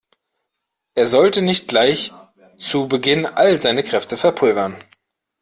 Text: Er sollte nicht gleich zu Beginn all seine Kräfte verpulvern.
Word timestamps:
Er 0.95 1.05
sollte 1.05 1.43
nicht 1.43 1.67
gleich 1.67 2.11
zu 2.57 2.87
Beginn 2.87 3.27
all 3.27 3.61
seine 3.61 3.83
Kräfte 3.83 4.17
verpulvern. 4.17 4.75